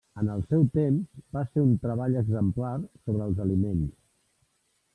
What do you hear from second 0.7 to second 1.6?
temps, va